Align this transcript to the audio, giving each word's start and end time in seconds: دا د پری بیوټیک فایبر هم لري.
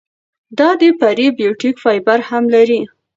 دا 0.57 0.69
د 0.81 0.83
پری 0.99 1.27
بیوټیک 1.37 1.75
فایبر 1.83 2.19
هم 2.29 2.43
لري. 2.55 2.81